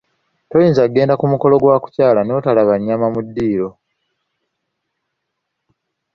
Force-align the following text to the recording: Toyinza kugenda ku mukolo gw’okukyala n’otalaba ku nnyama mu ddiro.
Toyinza 0.49 0.81
kugenda 0.87 1.17
ku 1.19 1.25
mukolo 1.31 1.55
gw’okukyala 1.61 2.21
n’otalaba 2.23 2.73
ku 2.77 2.79
nnyama 2.79 3.07
mu 3.13 3.21
ddiro. 3.27 3.69